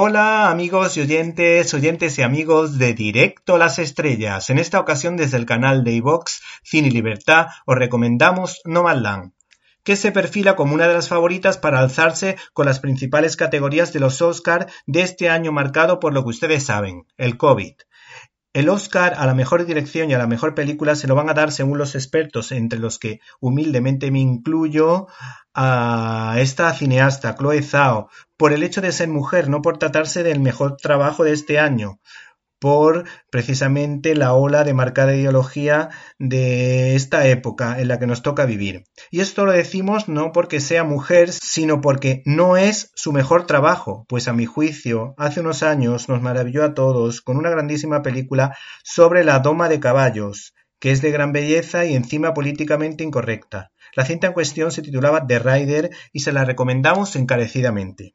[0.00, 4.48] Hola amigos y oyentes, oyentes y amigos de Directo a las Estrellas.
[4.48, 9.32] En esta ocasión desde el canal de iVox Cine y Libertad os recomendamos Nomadland,
[9.82, 13.98] que se perfila como una de las favoritas para alzarse con las principales categorías de
[13.98, 17.74] los Oscar de este año marcado por lo que ustedes saben, el COVID.
[18.54, 21.34] El Oscar a la mejor dirección y a la mejor película se lo van a
[21.34, 25.06] dar según los expertos, entre los que humildemente me incluyo
[25.54, 30.40] a esta cineasta, Chloe Zhao, por el hecho de ser mujer, no por tratarse del
[30.40, 32.00] mejor trabajo de este año
[32.58, 38.46] por precisamente la ola de marcada ideología de esta época en la que nos toca
[38.46, 38.84] vivir.
[39.10, 44.04] Y esto lo decimos no porque sea mujer, sino porque no es su mejor trabajo,
[44.08, 48.56] pues a mi juicio, hace unos años nos maravilló a todos con una grandísima película
[48.82, 53.72] sobre la doma de caballos, que es de gran belleza y encima políticamente incorrecta.
[53.94, 58.14] La cinta en cuestión se titulaba The Rider y se la recomendamos encarecidamente.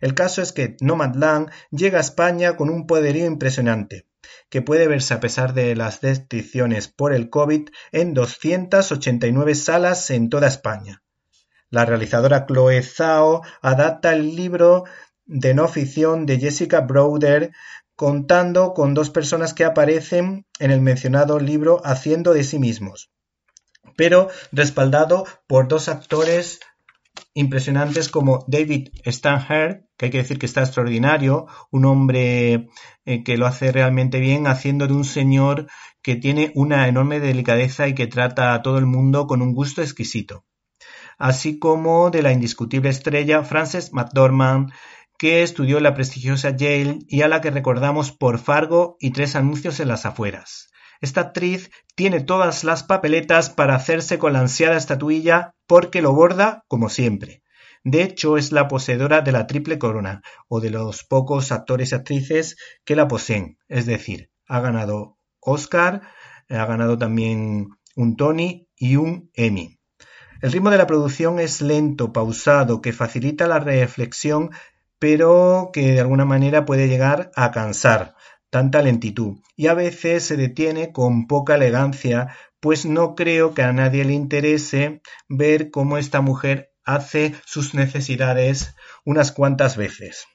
[0.00, 4.06] El caso es que Nomadland llega a España con un poderío impresionante,
[4.48, 10.28] que puede verse a pesar de las restricciones por el COVID en 289 salas en
[10.28, 11.02] toda España.
[11.70, 14.84] La realizadora Chloe Zhao adapta el libro
[15.26, 17.52] de no ficción de Jessica Browder
[17.96, 23.10] contando con dos personas que aparecen en el mencionado libro haciendo de sí mismos,
[23.96, 26.60] pero respaldado por dos actores
[27.34, 32.68] impresionantes como David Stanher, que hay que decir que está extraordinario, un hombre
[33.04, 35.66] eh, que lo hace realmente bien, haciendo de un señor
[36.00, 39.82] que tiene una enorme delicadeza y que trata a todo el mundo con un gusto
[39.82, 40.44] exquisito.
[41.18, 44.72] Así como de la indiscutible estrella Frances McDormand,
[45.18, 49.36] que estudió en la prestigiosa Yale y a la que recordamos por Fargo y tres
[49.36, 50.70] anuncios en las afueras.
[51.00, 56.64] Esta actriz tiene todas las papeletas para hacerse con la ansiada estatuilla porque lo borda
[56.68, 57.42] como siempre.
[57.84, 61.94] De hecho, es la poseedora de la triple corona, o de los pocos actores y
[61.94, 63.58] actrices que la poseen.
[63.68, 66.00] Es decir, ha ganado Oscar,
[66.48, 69.78] ha ganado también un Tony y un Emmy.
[70.40, 74.50] El ritmo de la producción es lento, pausado, que facilita la reflexión,
[74.98, 78.14] pero que de alguna manera puede llegar a cansar
[78.54, 83.72] tanta lentitud y a veces se detiene con poca elegancia, pues no creo que a
[83.72, 90.26] nadie le interese ver cómo esta mujer hace sus necesidades unas cuantas veces.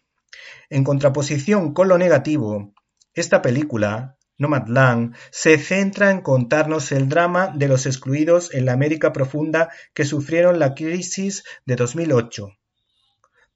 [0.69, 2.74] En contraposición con lo negativo,
[3.13, 9.13] esta película, Nomadland, se centra en contarnos el drama de los excluidos en la América
[9.13, 12.50] profunda que sufrieron la crisis de 2008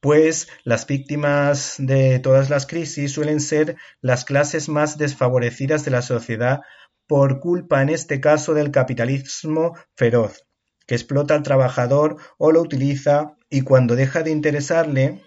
[0.03, 6.02] pues las víctimas de todas las crisis suelen ser las clases más desfavorecidas de la
[6.02, 6.59] sociedad
[7.08, 10.46] por culpa en este caso del capitalismo feroz,
[10.86, 15.24] que explota al trabajador o lo utiliza y cuando deja de interesarle,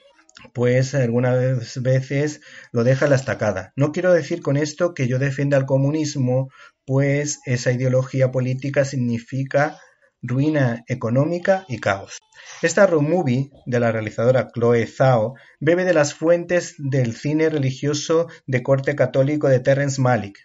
[0.52, 3.72] pues algunas veces lo deja a la estacada.
[3.76, 6.50] No quiero decir con esto que yo defienda el comunismo,
[6.84, 9.78] pues esa ideología política significa
[10.22, 12.18] ruina económica y caos.
[12.62, 18.28] Esta road movie de la realizadora Chloe Zhao bebe de las fuentes del cine religioso
[18.46, 20.38] de corte católico de Terrence Malick,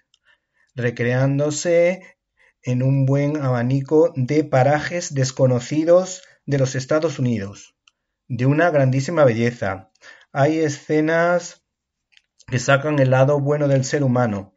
[0.76, 2.18] recreándose
[2.64, 7.76] en un buen abanico de parajes desconocidos de los Estados Unidos,
[8.28, 9.92] de una grandísima belleza.
[10.32, 11.64] Hay escenas
[12.48, 14.56] que sacan el lado bueno del ser humano,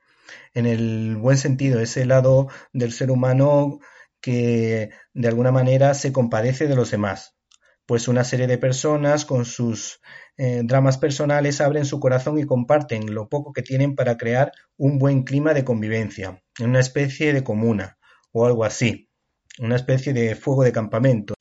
[0.54, 3.80] en el buen sentido, ese lado del ser humano
[4.24, 7.36] que de alguna manera se compadece de los demás,
[7.84, 10.00] pues una serie de personas con sus
[10.38, 14.98] eh, dramas personales abren su corazón y comparten lo poco que tienen para crear un
[14.98, 17.98] buen clima de convivencia, una especie de comuna
[18.32, 19.10] o algo así,
[19.58, 21.34] una especie de fuego de campamento,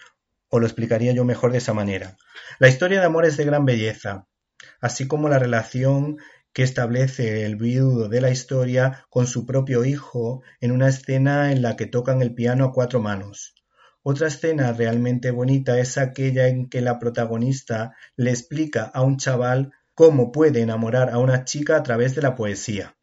[0.50, 2.18] o lo explicaría yo mejor de esa manera.
[2.60, 4.28] La historia de amor es de gran belleza,
[4.82, 6.18] así como la relación
[6.53, 11.62] que establece el viudo de la historia con su propio hijo en una escena en
[11.62, 13.56] la que tocan el piano a cuatro manos.
[14.03, 19.72] Otra escena realmente bonita es aquella en que la protagonista le explica a un chaval
[19.96, 22.96] cómo puede enamorar a una chica a través de la poesía.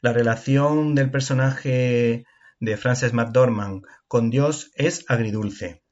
[0.00, 2.24] La relación del personaje
[2.60, 5.82] de Frances McDormand con Dios es agridulce.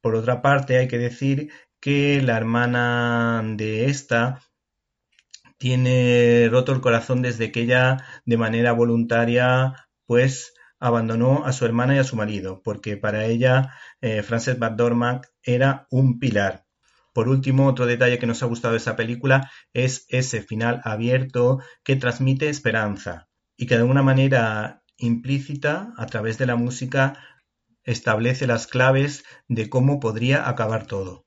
[0.00, 1.50] Por otra parte, hay que decir
[1.80, 4.42] que la hermana de esta
[5.58, 11.96] tiene roto el corazón desde que ella de manera voluntaria pues abandonó a su hermana
[11.96, 16.66] y a su marido, porque para ella eh, Frances McDormand era un pilar.
[17.12, 21.60] Por último, otro detalle que nos ha gustado de esa película es ese final abierto
[21.82, 27.18] que transmite esperanza y que de alguna manera implícita, a través de la música,
[27.84, 31.25] establece las claves de cómo podría acabar todo.